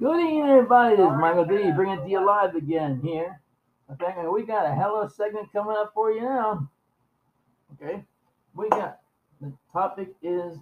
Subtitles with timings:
[0.00, 0.94] Good evening, everybody.
[0.94, 1.72] This is Michael D.
[1.72, 3.40] Bringing it to you live again here.
[3.90, 6.70] Okay, we got a hell of a segment coming up for you now.
[7.74, 8.04] Okay,
[8.54, 9.00] we got
[9.40, 10.56] the topic is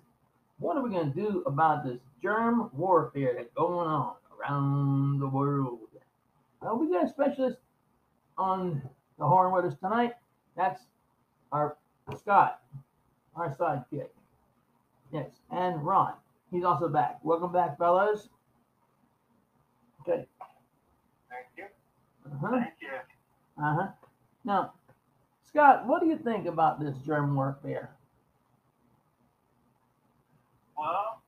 [0.58, 5.28] what are we going to do about this germ warfare that's going on around the
[5.28, 5.80] world?
[6.62, 7.58] Well, we got a specialist
[8.38, 8.80] on
[9.18, 10.14] the horn with us tonight.
[10.56, 10.80] That's
[11.52, 11.76] our
[12.18, 12.62] Scott,
[13.34, 14.08] our sidekick.
[15.12, 16.14] Yes, and Ron.
[16.50, 17.18] He's also back.
[17.22, 18.30] Welcome back, fellas.
[20.06, 20.22] Okay.
[21.26, 21.66] Thank you.
[22.30, 22.62] Uh-huh.
[22.62, 22.94] Thank you.
[23.58, 23.90] Uh-huh.
[24.44, 24.74] Now,
[25.42, 27.90] Scott, what do you think about this germ warfare?
[30.78, 31.26] Well,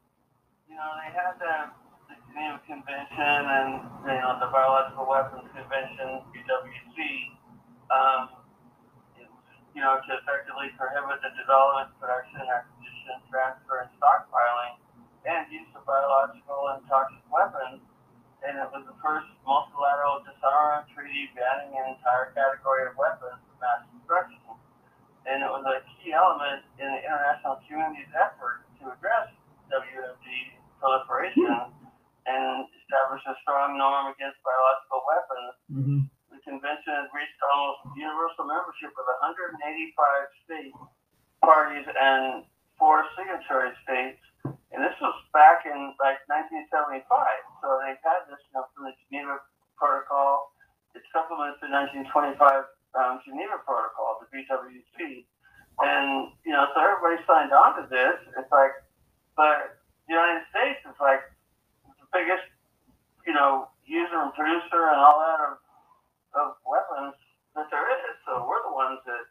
[0.71, 1.75] you know, they had the,
[2.07, 6.99] the Geneva Convention and, you know, the Biological Weapons Convention, BWC,
[7.91, 8.31] um,
[9.75, 14.79] you know, to effectively prohibit the development, production, acquisition, transfer, and stockpiling
[15.27, 17.83] and use of biological and toxic weapons
[18.47, 23.55] and it was the first multilateral disarmament treaty banning an entire category of weapons of
[23.59, 24.39] mass destruction.
[25.27, 29.29] And it was a key element in the international community's effort to address
[29.69, 30.27] WMD
[30.81, 31.75] proliferation
[32.25, 35.53] and establish a strong norm against biological weapons.
[35.69, 36.01] Mm-hmm.
[36.33, 39.61] The convention has reached almost universal membership with 185
[40.47, 40.73] state
[41.45, 42.47] parties, and
[42.79, 44.23] four signatory states
[44.73, 47.03] and this was back in like 1975.
[47.65, 49.41] So they've had this, you know, from the Geneva
[49.81, 50.53] Protocol.
[50.93, 55.25] It supplements the 1925 um, Geneva Protocol, the BWC.
[55.79, 58.19] And, you know, so everybody signed on to this.
[58.35, 58.75] It's like,
[59.39, 61.23] but the United States is like
[61.87, 62.45] the biggest,
[63.27, 65.55] you know, user and producer and all that of,
[66.35, 67.15] of weapons
[67.55, 68.15] that there is.
[68.27, 69.25] So we're the ones that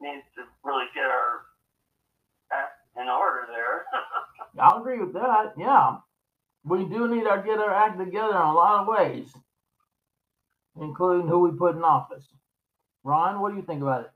[0.00, 1.50] need to really get our
[2.54, 3.84] act in order there.
[4.62, 5.54] I'll agree with that.
[5.58, 5.98] Yeah.
[6.64, 9.28] We do need to get our act together in a lot of ways,
[10.80, 12.24] including who we put in office.
[13.04, 14.10] Ron, what do you think about it?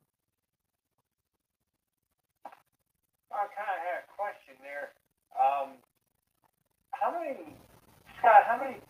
[3.31, 4.91] I kind of had a question there.
[5.39, 5.79] Um,
[6.91, 7.55] how many,
[8.19, 8.81] Scott, how many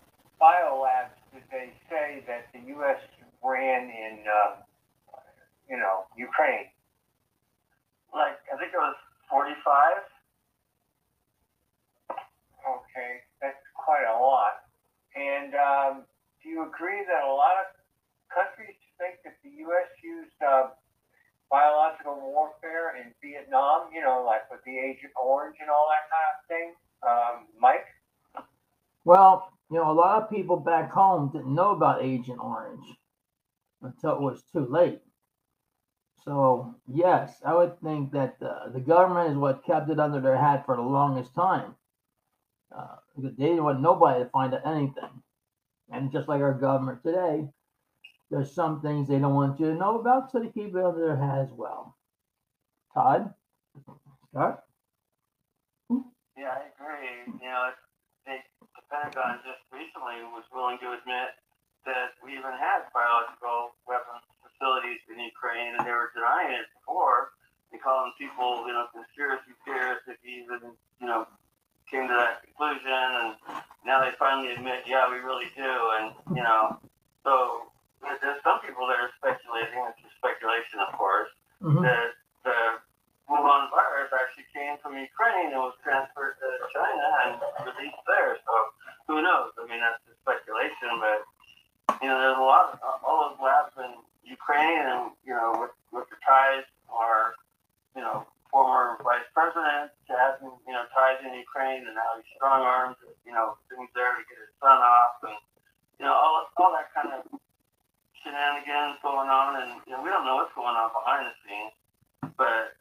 [0.41, 2.97] biolabs did they say that the U.S.
[3.45, 4.63] ran in, uh,
[5.69, 6.73] you know, Ukraine?
[8.15, 8.97] Like, I think it was
[9.29, 9.53] 45.
[12.65, 14.65] Okay, that's quite a lot.
[15.13, 15.95] And um,
[16.43, 17.67] do you agree that a lot of
[18.33, 19.89] countries think that the U.S.
[20.03, 20.73] used uh,
[21.51, 23.91] biological warfare in Vietnam?
[23.93, 26.75] You know, like with the Agent Orange and all that kind of thing.
[27.07, 27.87] Um, Mike.
[29.05, 32.85] Well, you know, a lot of people back home didn't know about Agent Orange
[33.83, 35.01] until it was too late.
[36.25, 40.37] So, yes, I would think that uh, the government is what kept it under their
[40.37, 41.75] hat for the longest time.
[42.77, 45.23] Uh, because they didn't want nobody to find out anything.
[45.91, 47.49] And just like our government today,
[48.31, 51.07] there's some things they don't want you to know about, so they keep it under
[51.07, 51.97] their hat as well.
[52.93, 53.33] Todd?
[54.31, 54.65] Scott?
[56.89, 57.37] I agree.
[57.45, 57.69] You know,
[58.25, 61.37] they, the Pentagon just recently was willing to admit
[61.85, 67.37] that we even had biological weapons facilities in Ukraine, and they were denying it before.
[67.73, 71.29] They calling people, you know, conspiracy theorists if you even, you know,
[71.93, 73.37] came to that conclusion, and
[73.85, 76.81] now they finally admit, yeah, we really do, and you know,
[77.25, 77.69] so
[78.01, 81.29] there's some people that are speculating, it's just speculation, of course,
[81.59, 81.83] Mm-hmm.
[81.83, 82.15] that
[82.47, 82.55] the
[83.27, 87.31] Wuhan virus actually came from Ukraine and was transferred to China and
[87.67, 88.39] released there.
[88.47, 88.55] So
[89.11, 89.53] who knows?
[89.59, 91.27] I mean, that's just speculation, but
[92.01, 93.91] you know, there's a lot of all those labs in
[94.23, 97.35] Ukraine, and you know, with with the ties are,
[97.99, 98.23] you know,
[98.55, 102.97] former vice president has you know ties in Ukraine, and now he's strong armed,
[103.27, 105.37] you know, things there to get his son off, and
[105.99, 107.27] you know, all all that kind of
[108.25, 111.75] shenanigans going on, and you know, we don't know what's going on behind the scenes,
[112.37, 112.75] but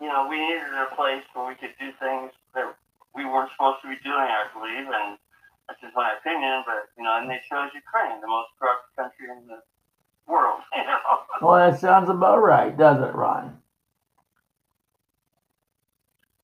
[0.00, 2.70] you know, we needed a place where we could do things that
[3.14, 5.18] we weren't supposed to be doing, I believe, and
[5.68, 6.64] that's just my opinion.
[6.66, 9.60] But you know, and they chose Ukraine, the most corrupt country in the
[10.26, 10.60] world.
[10.76, 11.00] You know.
[11.40, 13.58] Well, that sounds about right, doesn't it, Ron?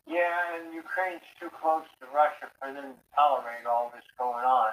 [0.06, 4.72] Yeah, and Ukraine's too close to Russia for them to tolerate all this going on.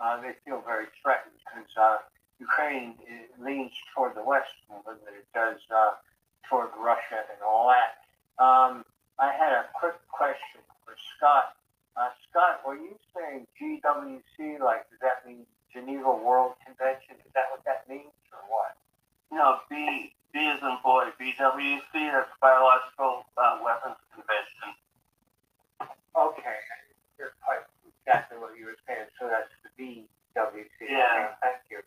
[0.00, 1.96] Uh, they feel very threatened because uh,
[2.40, 2.94] Ukraine
[3.38, 5.94] leans toward the West more than it does uh,
[6.50, 8.02] toward Russia and all that.
[8.42, 8.84] Um,
[9.18, 11.54] I had a quick question for Scott.
[11.96, 14.60] Uh, Scott, were you saying GWC?
[14.60, 17.16] Like, does that mean Geneva World Convention?
[17.20, 18.76] Is that what that means, or what?
[19.30, 21.04] No, B B is in boy.
[21.20, 21.92] BWC.
[21.92, 24.72] That's biological uh, weapons convention.
[26.16, 26.60] Okay,
[27.18, 27.64] you're quite
[28.00, 29.08] exactly what you were saying.
[29.20, 30.88] So that's the BWC.
[30.88, 31.36] Yeah.
[31.40, 31.80] Thank you.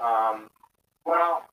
[0.00, 0.50] Um,
[1.04, 1.44] well,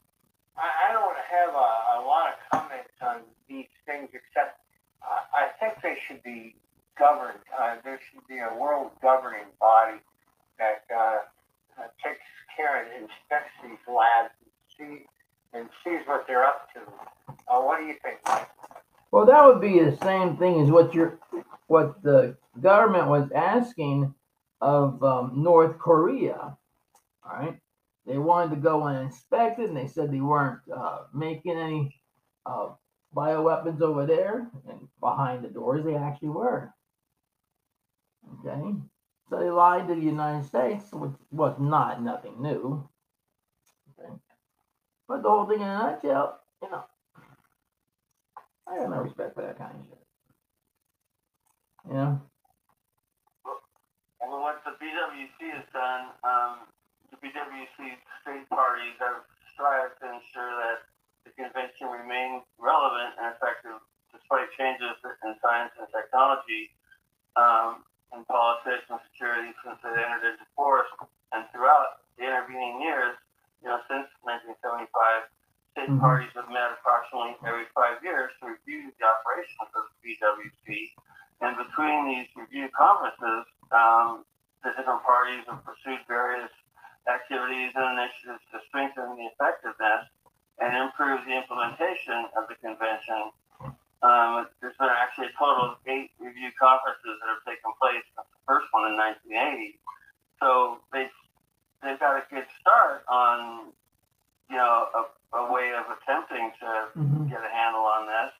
[0.57, 4.59] I, I don't have a, a lot of comments on these things except
[5.03, 6.55] I, I think they should be
[6.97, 7.39] governed.
[7.57, 9.97] Uh, there should be a world governing body
[10.59, 11.19] that uh,
[11.77, 12.23] uh, takes
[12.55, 15.05] care and inspects these labs and see
[15.53, 16.79] and sees what they're up to.
[17.47, 18.47] Uh, what do you think, Mike?
[19.11, 21.19] Well, that would be the same thing as what you're,
[21.67, 24.13] what the government was asking
[24.59, 26.57] of um, North Korea.
[27.23, 27.57] All right,
[28.05, 31.95] they wanted to go and inspect it, and they said they weren't uh, making any
[32.45, 32.69] uh,
[33.15, 36.73] bioweapons over there, and behind the doors they actually were.
[38.39, 38.75] Okay,
[39.29, 42.87] so they lied to the United States, which was not nothing new.
[43.99, 44.13] Okay,
[45.07, 46.83] but the whole thing in a nutshell, you know.
[48.67, 49.97] I have no respect for that kind of shit.
[51.87, 52.21] You know?
[54.21, 56.69] Well, what the BWC has done, um,
[57.09, 60.85] the BWC state parties have strived to ensure that
[61.25, 63.81] the convention remains relevant and effective
[64.13, 64.93] despite changes
[65.25, 66.69] in science and technology,
[67.35, 67.83] um,
[68.13, 70.89] in politics and security since it entered into force.
[71.31, 73.17] And throughout the intervening years,
[73.63, 75.25] you know, since 1975,
[75.71, 75.99] state Mhm.
[75.99, 80.93] parties have met approximately every five years to review the operations of the BWC.
[81.39, 84.25] And between these review conferences, um,
[84.63, 86.51] the different parties have pursued various
[87.07, 90.07] activities and initiatives to strengthen the effectiveness
[90.59, 93.31] and improve the implementation of the convention.
[94.03, 94.77] Um, there's
[95.41, 98.05] total of eight review conferences that have taken place.
[98.13, 99.81] The first one in 1980.
[100.37, 101.09] So they
[101.81, 103.73] they've got a good start on
[104.53, 105.01] you know a,
[105.41, 107.29] a way of attempting to Mhm.
[107.29, 108.31] get a handle on this.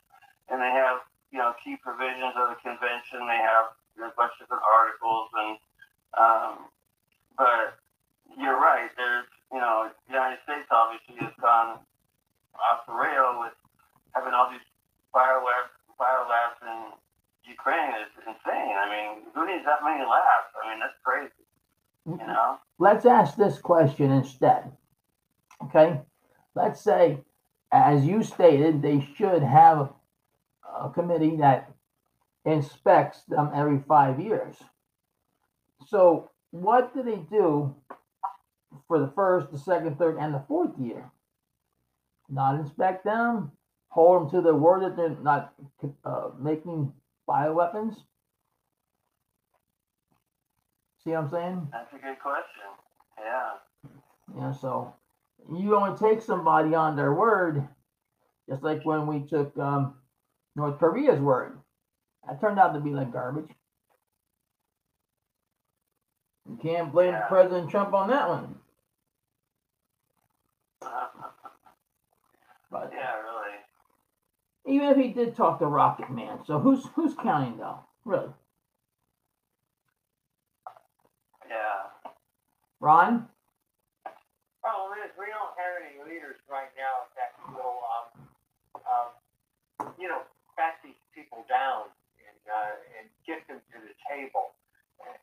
[0.50, 1.00] And they have,
[1.32, 3.26] you know, key provisions of the convention.
[3.26, 3.72] They have
[4.04, 5.52] a bunch of different articles and,
[6.20, 6.54] um,
[7.38, 7.80] but
[8.38, 8.90] you're right.
[8.98, 11.80] There's, you know, the United States obviously has gone
[12.60, 13.56] off the rail with
[14.12, 14.66] having all these
[15.16, 16.92] biolabs, biolabs in
[17.48, 18.76] Ukraine is insane.
[18.76, 20.52] I mean, who needs that many labs?
[20.60, 21.46] I mean, that's crazy,
[22.06, 22.60] you know?
[22.78, 24.72] Let's ask this question instead.
[25.66, 26.00] Okay?
[26.56, 27.20] Let's say,
[27.72, 29.94] as you stated, they should have
[30.80, 31.72] a committee that
[32.46, 34.56] inspects them every five years.
[35.88, 37.76] So, what do they do
[38.88, 41.10] for the first, the second, third, and the fourth year?
[42.30, 43.52] Not inspect them,
[43.90, 45.54] hold them to their word that they're not
[46.04, 46.92] uh, making
[47.30, 47.96] bioweapons?
[51.04, 51.68] See what I'm saying?
[51.72, 52.62] That's a good question.
[53.24, 53.52] Yeah.
[54.36, 54.94] Know, so
[55.54, 57.68] you only take somebody on their word,
[58.50, 59.96] just like when we took um,
[60.56, 61.60] North Korea's word.
[62.28, 63.50] That turned out to be like garbage.
[66.50, 67.28] You can't blame Yeah.
[67.28, 68.56] President Trump on that one.
[72.72, 73.58] But yeah, really.
[74.66, 77.80] even if he did talk to Rocket Man, so who's who's counting though?
[78.06, 78.30] Really,
[81.50, 81.91] Yeah.
[82.82, 83.30] Ron?
[84.66, 88.06] Problem is, we don't have any leaders right now that will, um,
[88.90, 89.10] um,
[90.02, 90.26] you know,
[90.58, 91.94] back these people down
[92.26, 94.58] and, uh, and get them to the table.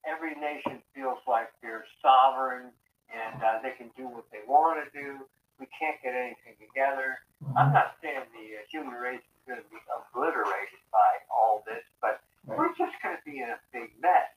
[0.06, 2.70] Every nation feels like they're sovereign
[3.11, 5.26] and uh, they can do what they want to do.
[5.59, 7.18] We can't get anything together.
[7.59, 11.83] I'm not saying the uh, human race is going to be obliterated by all this,
[11.99, 14.30] but we're just going to be in a big mess.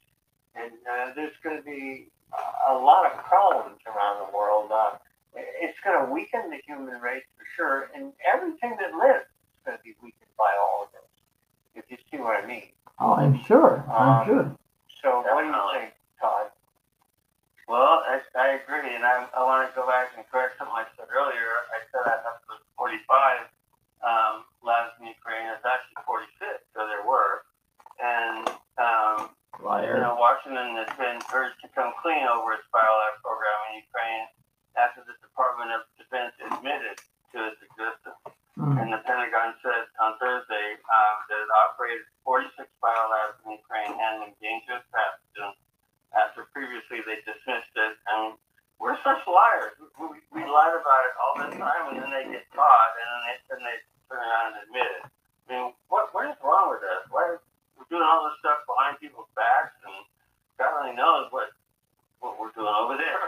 [0.57, 2.09] And uh, there's going to be
[2.69, 4.71] a lot of problems around the world.
[4.71, 4.97] Uh,
[5.35, 9.77] it's going to weaken the human race for sure, and everything that lives is going
[9.77, 11.07] to be weakened by all of this.
[11.75, 12.67] If you see what I mean.
[12.99, 13.83] Oh, I'm sure.
[13.89, 14.45] I'm Um, sure.
[15.01, 15.79] So, what do you Definitely.
[15.79, 16.47] think, Todd?
[17.67, 20.83] Well, I, I agree, and I, I want to go back and correct something I
[20.99, 21.51] said earlier.
[21.71, 23.47] I said I thought it was 45
[24.03, 25.47] um, labs in Ukraine.
[25.55, 27.47] It's actually 46, so there were.
[28.03, 28.43] And,
[28.75, 30.01] um, you Liar.
[30.03, 34.27] know, Washington has been urged to come clean over its biolab program in Ukraine
[34.79, 36.95] after the Department of Defense admitted
[37.35, 38.19] to its existence.
[38.55, 38.79] Hmm.
[38.79, 44.35] And the Pentagon said on Thursday um, that it operated 46 biolabs in Ukraine handling
[44.39, 45.59] dangerous pathogens
[46.15, 47.95] after previously they dismissed it.
[48.11, 48.35] And
[48.79, 49.75] we're such liars.
[49.79, 53.07] We, we, we lied about it all the time, and then they get caught, and
[53.07, 53.77] then they, then they
[54.09, 55.03] turn around and admit it.
[55.05, 57.05] I mean, what, what is wrong with us?
[57.13, 57.39] Why are
[57.77, 59.95] we doing all this stuff behind people's backs, and
[60.57, 61.53] God only knows what
[62.21, 63.23] we're doing over there.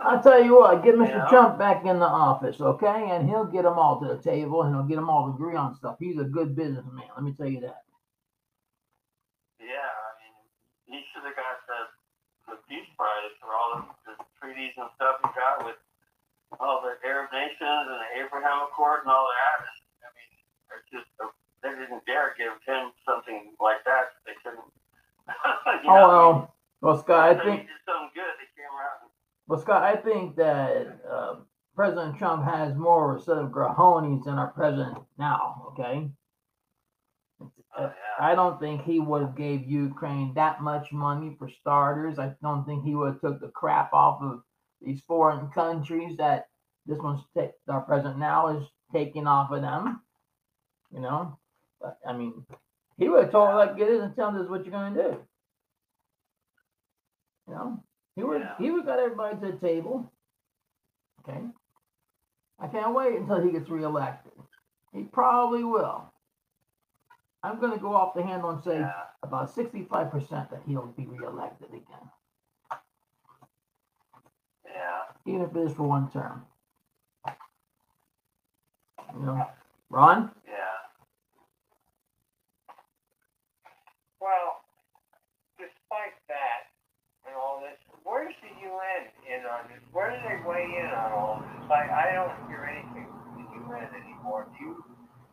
[0.00, 1.08] I'll tell you what, get Mr.
[1.08, 1.28] Yeah.
[1.28, 3.10] Trump back in the office, okay?
[3.10, 5.54] And he'll get them all to the table and he'll get them all to agree
[5.54, 5.96] on stuff.
[6.00, 7.84] He's a good businessman, let me tell you that.
[9.60, 10.34] Yeah, I mean,
[10.86, 15.30] he should have got the Peace Prize for all the, the treaties and stuff he
[15.34, 15.78] got with
[16.58, 19.66] all the Arab nations and the Abraham Accord and all that.
[20.02, 20.30] I mean,
[20.74, 21.10] it's just
[21.62, 24.14] they didn't dare give him something like that.
[24.26, 24.66] They couldn't.
[25.82, 28.34] you Oh know, well, well, Scott, I think he did something good.
[29.48, 29.58] They came around.
[29.58, 31.36] Well, Scott, I think that uh,
[31.76, 35.68] President Trump has more of a set of grahones than our president now.
[35.72, 36.10] Okay,
[37.40, 37.92] Oh, Uh.
[38.18, 42.18] I don't think he would have gave Ukraine that much money for starters.
[42.18, 44.42] I don't think he would have took the crap off of
[44.82, 46.48] these foreign countries that
[46.86, 50.02] this one's ta- our president now is taking off of them.
[50.92, 51.38] You know,
[51.80, 52.46] but I mean,
[52.98, 55.18] he would have told like it is and tell is what you're going to do.
[57.48, 57.84] You know,
[58.16, 58.56] he would Yeah.
[58.58, 60.10] he would got everybody to the table.
[61.20, 61.40] Okay,
[62.58, 64.32] I can't wait until he gets reelected.
[64.92, 66.12] He probably will.
[67.42, 69.06] I'm going to go off the handle and say Yeah.
[69.22, 72.10] about 65% that he'll be reelected again,
[74.64, 75.02] Yeah.
[75.26, 76.46] even if it is for one term.
[79.14, 79.46] You know,
[79.90, 80.34] Ron?
[80.46, 80.54] Yeah.
[84.20, 84.64] Well,
[85.58, 86.66] despite that
[87.26, 87.78] and all this,
[88.76, 89.80] where's in on this?
[89.92, 91.70] Where do they weigh in on all this?
[91.72, 94.46] I, I don't hear anything from the UN anymore.
[94.58, 94.84] Do you,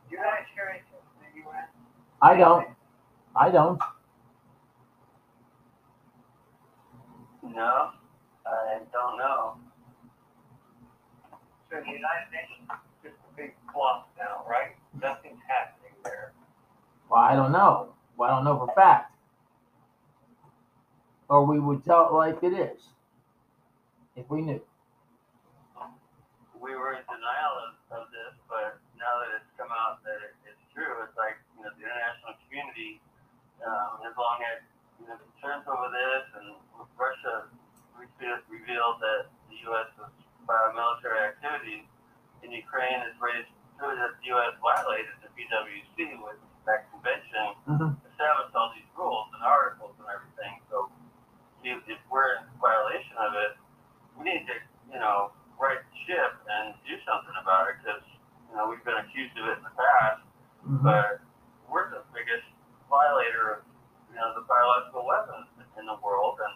[0.07, 1.67] do you guys hear anything from the UN?
[2.21, 2.67] I don't.
[3.35, 3.81] I don't.
[7.43, 7.91] No,
[8.47, 9.57] I don't know.
[11.69, 14.71] So the United Nations is just a big fluff now, right?
[15.01, 16.31] Nothing's happening there.
[17.09, 17.93] Well, I don't know.
[18.15, 19.11] Well, I don't know for fact.
[21.27, 22.79] Or we would tell it like it is
[24.15, 24.61] if we knew.
[26.61, 30.31] we were in denial of, of this, but now that it's come out that it,
[30.47, 33.03] it's true, it's like you know the international community
[33.67, 34.63] um, has long had
[35.01, 36.55] you know concerns over this, and
[36.95, 37.51] Russia
[37.99, 39.89] revealed, that the U.S.
[39.99, 40.11] was
[40.47, 41.83] paramilitary activities
[42.43, 44.55] in Ukraine has raised that the U.S.
[44.63, 47.99] violated the BWC with that convention, Mhm.
[48.07, 50.63] established all these rules and articles and everything.
[50.71, 50.87] So
[51.67, 53.51] if, if we're in violation of it,
[54.15, 54.55] we need to
[54.95, 58.03] you know right the ship and do something about it because
[58.49, 60.21] you know we've been accused of it in the past,
[60.63, 60.83] Mhm.
[60.83, 61.19] but
[61.67, 62.47] we're the biggest
[62.89, 63.59] violator of
[64.11, 65.47] you know the biological weapons
[65.79, 66.55] in the world, and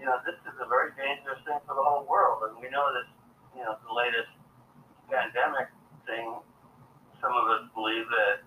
[0.00, 2.90] you know this is a very dangerous thing for the whole world, and we know
[2.94, 3.06] this
[3.54, 4.30] you know the latest
[5.10, 5.68] pandemic
[6.06, 6.40] thing.
[7.20, 8.40] Some of us believe that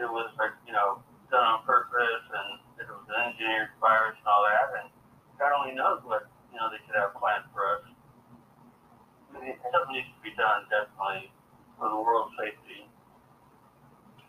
[0.00, 4.26] it was like you know done on purpose and it was an engineered virus and
[4.26, 4.90] all that, and
[5.38, 7.84] God only knows what you know they could have planned for us.
[9.36, 11.28] Something needs to be done definitely
[11.76, 12.88] for the world's safety.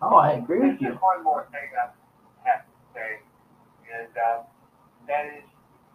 [0.03, 0.91] Oh, I agree with you.
[0.91, 1.95] just one more thing I
[2.43, 3.23] have to say,
[3.87, 4.43] and um,
[5.07, 5.47] that is,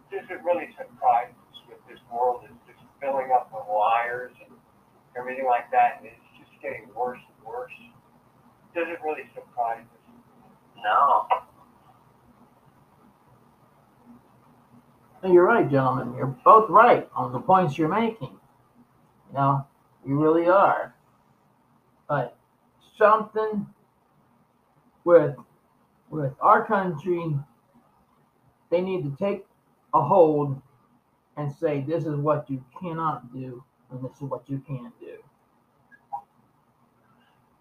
[0.09, 4.57] does it really surprise us with this world is just filling up with liars and
[5.13, 7.75] everything like that, and it's just getting worse and worse?
[8.73, 10.05] Does it really surprise us?
[10.81, 11.27] No.
[11.29, 11.41] No,
[15.23, 16.15] You're right, gentlemen.
[16.15, 18.39] You're both right on the points you're making.
[19.29, 19.67] You know,
[20.05, 20.95] you really are.
[22.09, 22.35] But
[22.97, 23.67] something
[25.03, 25.35] with
[26.09, 27.35] with our country,
[28.69, 29.45] they need to take
[29.93, 30.59] a hold
[31.37, 35.15] and say this is what you cannot do and this is what you can do.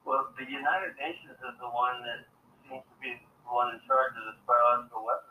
[0.05, 2.27] Well, the United Nations is the one that
[2.67, 5.30] seems to be the one in charge of this biological convention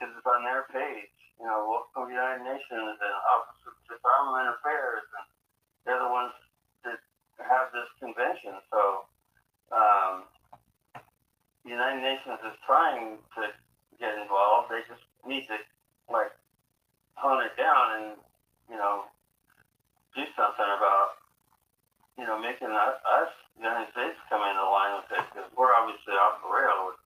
[0.00, 1.12] because it's on their page.
[1.36, 5.26] You know, welcome United Nations and Office of Disarmament Affairs, and
[5.84, 6.32] they're the ones
[6.88, 7.00] that
[7.44, 8.56] have this convention.
[8.72, 9.04] So,
[9.72, 10.24] um,
[11.64, 13.52] the United Nations is trying to
[14.00, 14.72] get involved.
[14.72, 15.56] They just need to
[16.08, 16.32] like
[17.20, 18.06] hone it down and
[18.72, 19.04] you know
[20.16, 21.20] do something about
[22.18, 25.72] you know, making us, us, the United States, come into line with it because we're
[25.72, 27.00] obviously off the rail with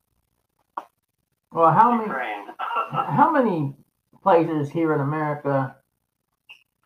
[1.53, 2.51] Well, how many Ukraine.
[2.59, 3.75] how many
[4.23, 5.77] places here in America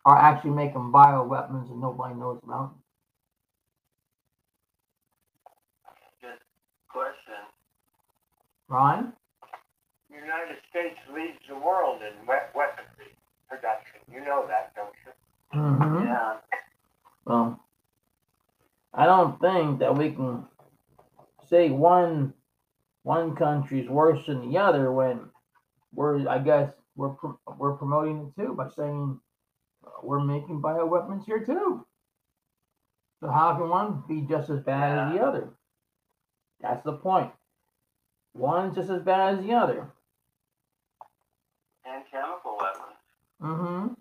[0.05, 2.73] are actually making bioweapons and nobody knows about?
[6.21, 6.39] Good
[6.89, 7.41] question.
[8.67, 9.13] Ron?
[10.09, 13.13] The United States leads the world in we- weaponry
[13.47, 13.99] production.
[14.11, 15.59] You know that, don't you?
[15.59, 16.05] Mm-hmm.
[16.07, 16.37] Yeah.
[17.25, 17.59] Well,
[18.93, 20.45] I don't think that we can
[21.47, 22.33] say one
[23.03, 25.29] one country's worse than the other when
[25.93, 27.15] we're I guess we're
[27.57, 29.19] we're promoting it too by saying
[29.85, 31.85] uh, we're making bioweapons here too.
[33.21, 35.07] So how can one be just as bad yeah.
[35.07, 35.49] as the other?
[36.61, 37.31] That's the point.
[38.33, 39.87] One's just as bad as the other.
[41.85, 42.97] And chemical weapons.
[43.41, 43.93] Mm-hmm.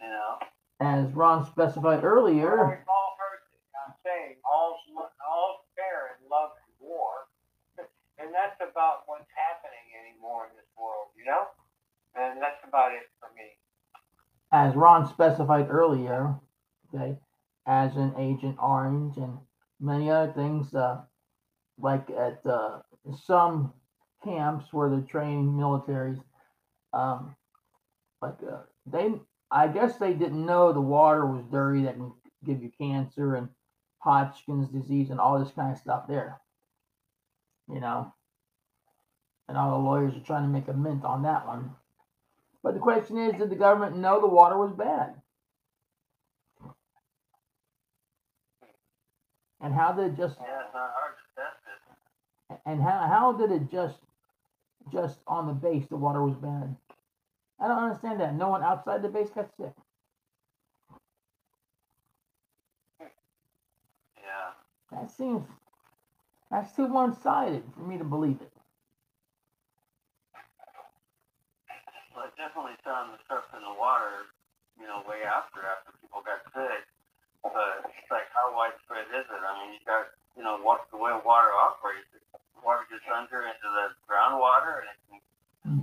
[0.00, 0.38] You know.
[0.80, 2.84] As Ron specified earlier.
[2.88, 3.08] All
[4.08, 4.80] saying all's
[5.20, 7.28] all fair in love and war,
[8.18, 11.44] and that's about what's happening anymore in this world, you know?
[12.16, 13.44] And that's about it for me.
[14.52, 16.36] as Ron specified earlier,
[16.94, 17.18] okay,
[17.66, 19.38] as an Agent Orange and
[19.80, 21.02] many other things, uh,
[21.78, 22.80] like at uh,
[23.24, 23.74] some
[24.24, 26.22] camps where they're training militaries,
[26.92, 27.36] um,
[28.22, 29.12] like uh, they,
[29.50, 32.12] I guess they didn't know the water was dirty that can
[32.44, 33.50] give you cancer and
[33.98, 36.40] Hodgkin's disease and all this kind of stuff there,
[37.68, 38.14] you know.
[39.48, 41.70] And all the lawyers are trying to make a mint on that one.
[42.62, 45.14] But the question is, did the government know the water was bad?
[49.60, 52.60] And how did it just Yeah, it's not hard to test it.
[52.66, 53.98] and how how did it just
[54.92, 56.76] just on the base the water was bad?
[57.60, 58.34] I don't understand that.
[58.34, 59.72] No one outside the base got sick.
[64.16, 64.52] Yeah.
[64.92, 65.46] That seems
[66.50, 68.52] that's too one sided for me to believe it.
[72.14, 72.30] Well,
[72.88, 74.32] found the stuff in the water,
[74.80, 76.88] you know, way after, after people got sick.
[77.44, 79.42] But it's like, how widespread is it?
[79.44, 82.08] I mean, you got, you know, what the way water operates,
[82.64, 85.20] water gets under into the groundwater, and it can,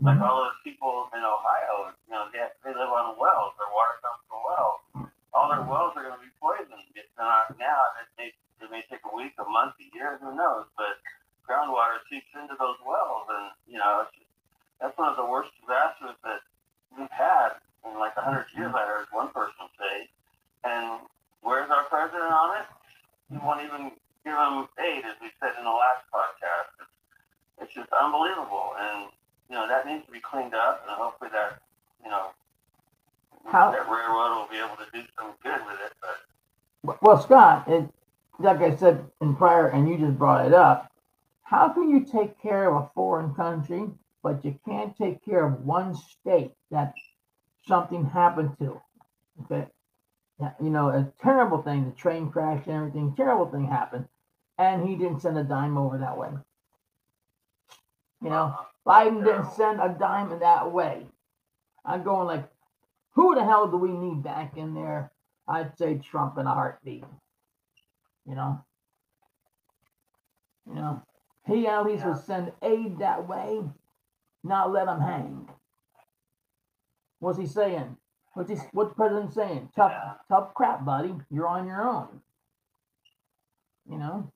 [0.01, 0.25] like mm-hmm.
[0.25, 3.53] all those people in Ohio, you know, they, they live on wells.
[3.61, 4.81] Their water comes from wells.
[5.29, 6.89] All their wells are going to be poisoned.
[6.97, 7.85] It's not now.
[8.01, 10.65] It may, it may take a week, a month, a year, who knows?
[10.73, 10.97] But
[11.45, 14.31] groundwater seeps into those wells, and you know, it's just,
[14.81, 16.41] that's one of the worst disasters that
[16.97, 18.71] we've had in like a hundred years.
[18.73, 20.09] I heard one person say,
[20.63, 21.03] and
[21.41, 22.67] where's our president on it?
[23.31, 23.91] He won't even
[24.23, 26.71] give them aid, as we said in the last podcast.
[26.81, 26.95] It's,
[27.61, 29.11] it's just unbelievable, and
[29.49, 31.61] you know that needs to be cleaned up, and hopefully that
[32.03, 32.31] you know
[33.45, 35.93] How- that railroad will be able to do some good with it.
[36.83, 37.89] But Well, Scott, it,
[38.39, 40.91] like I said in prior, and you just brought it up,
[41.43, 43.89] how can you take care of a foreign country,
[44.23, 46.93] but you can't take care of one state that
[47.67, 48.81] something happened to?
[49.43, 49.67] Okay,
[50.59, 54.07] you know, a terrible thing, the train crash and everything, terrible thing happened,
[54.57, 56.29] and he didn't send a dime over that way.
[58.21, 61.05] You know, uh, Biden didn't send a dime in that way.
[61.85, 62.49] I'm going like,
[63.15, 65.11] who the hell do we need back in there?
[65.47, 67.05] I'd say Trump in a heartbeat.
[68.27, 68.63] You know,
[70.67, 71.01] you know,
[71.47, 73.61] he at least would send aid that way,
[74.43, 75.47] not let them hang.
[77.19, 77.95] What's he saying?
[78.33, 78.57] What's he?
[78.73, 79.69] What's the president saying?
[79.75, 80.13] Tough, Yeah.
[80.27, 81.15] tough crap, buddy.
[81.29, 82.21] You're on your own.
[83.89, 84.31] You know.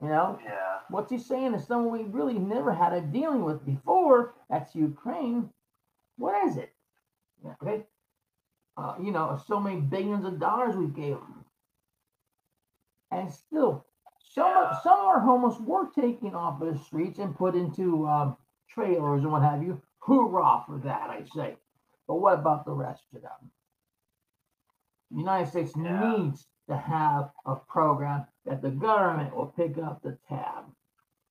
[0.00, 3.64] You know, yeah, What's he saying is someone we really never had a dealing with
[3.64, 4.34] before.
[4.50, 5.48] That's Ukraine.
[6.22, 6.72] What is it?
[7.44, 7.82] Okay.
[8.76, 11.44] Uh, you know, so many billions of dollars we gave them,
[13.10, 13.84] and still,
[14.32, 18.06] some of, some of our homeless were taken off of the streets and put into
[18.06, 18.36] um,
[18.68, 19.82] trailers and what have you.
[19.98, 21.56] Hoorah for that, I say.
[22.06, 23.50] But what about the rest of them?
[25.10, 26.16] The United States Yeah.
[26.16, 30.66] needs to have a program that the government will pick up the tab.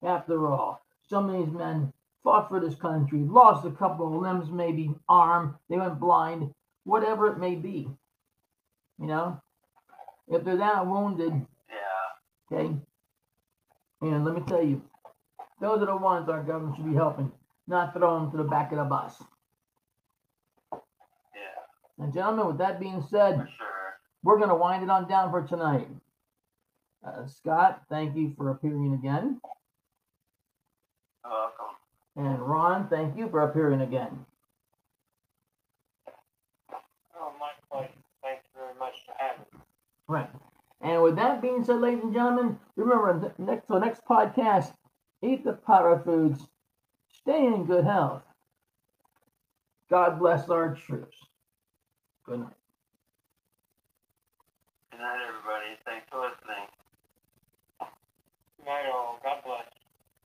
[0.03, 4.49] After all, some of these men fought for this country, lost a couple of limbs,
[4.51, 6.51] maybe arm, they went blind,
[6.85, 7.89] whatever it may be.
[8.99, 9.41] You know,
[10.27, 11.33] if they're that wounded,
[11.69, 12.75] yeah, okay,
[14.01, 14.81] and let me tell you,
[15.61, 17.31] those are the ones our government should be helping,
[17.67, 19.15] not throw them to the back of the bus.
[21.35, 21.63] yeah,
[21.99, 23.67] And gentlemen, with that being said, sure.
[24.23, 25.87] we're going to wind it on down for tonight.
[27.05, 29.41] Uh, Scott, thank you for appearing again.
[31.23, 31.60] Welcome.
[32.15, 34.25] And Ron, thank you for appearing again.
[37.17, 37.93] Oh, my pleasure.
[38.21, 39.59] Thank you very much for having me.
[40.07, 40.29] Right.
[40.81, 44.73] And with that being said, ladies and gentlemen, remember next the next podcast,
[45.21, 46.47] eat the power foods,
[47.11, 48.23] stay in good health.
[49.89, 51.17] God bless our troops.
[52.25, 52.53] Good night.
[54.91, 55.77] Good night, everybody.
[55.85, 56.67] Thanks for listening.
[58.57, 59.19] Good night, all.
[59.23, 59.70] God bless.